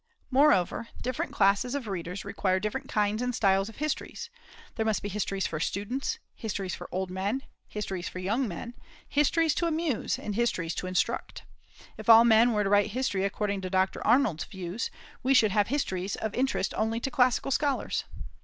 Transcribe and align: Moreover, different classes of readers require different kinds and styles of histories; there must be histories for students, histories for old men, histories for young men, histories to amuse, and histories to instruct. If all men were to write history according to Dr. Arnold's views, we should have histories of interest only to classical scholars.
Moreover, 0.31 0.87
different 0.99 1.31
classes 1.31 1.75
of 1.75 1.87
readers 1.87 2.25
require 2.25 2.59
different 2.59 2.89
kinds 2.89 3.21
and 3.21 3.35
styles 3.35 3.69
of 3.69 3.75
histories; 3.75 4.31
there 4.73 4.83
must 4.83 5.03
be 5.03 5.09
histories 5.09 5.45
for 5.45 5.59
students, 5.59 6.17
histories 6.33 6.73
for 6.73 6.89
old 6.91 7.11
men, 7.11 7.43
histories 7.67 8.09
for 8.09 8.17
young 8.17 8.47
men, 8.47 8.73
histories 9.07 9.53
to 9.53 9.67
amuse, 9.67 10.17
and 10.17 10.33
histories 10.33 10.73
to 10.73 10.87
instruct. 10.87 11.43
If 11.99 12.09
all 12.09 12.25
men 12.25 12.51
were 12.51 12.63
to 12.63 12.69
write 12.71 12.89
history 12.93 13.25
according 13.25 13.61
to 13.61 13.69
Dr. 13.69 14.01
Arnold's 14.03 14.45
views, 14.45 14.89
we 15.21 15.35
should 15.35 15.51
have 15.51 15.67
histories 15.67 16.15
of 16.15 16.33
interest 16.33 16.73
only 16.73 16.99
to 16.99 17.11
classical 17.11 17.51
scholars. 17.51 18.05